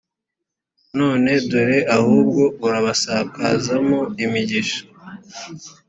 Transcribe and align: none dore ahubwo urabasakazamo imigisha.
none 0.97 1.29
dore 1.49 1.77
ahubwo 1.97 2.41
urabasakazamo 2.65 3.99
imigisha. 4.25 4.81